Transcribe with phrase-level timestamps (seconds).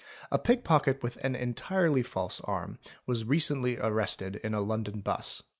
[0.31, 5.43] A pick pocket with an entirely false arm was recently arrested in a London bus.